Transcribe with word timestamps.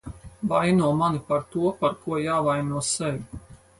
Vaino 0.53 0.87
mani 1.01 1.21
par 1.27 1.45
to, 1.55 1.73
par 1.83 1.93
ko 2.07 2.17
jāvaino 2.23 2.83
sevi. 2.89 3.43